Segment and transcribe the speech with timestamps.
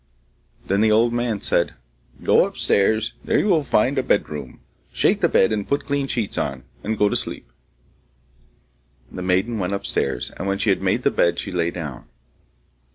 [0.65, 1.75] Then the old man said,
[2.23, 4.59] 'Go upstairs, and there you will find a bedroom;
[4.91, 7.51] shake the bed, and put clean sheets on, and go to sleep.'
[9.11, 12.05] The maiden went upstairs, and when she had made the bed, she lay down.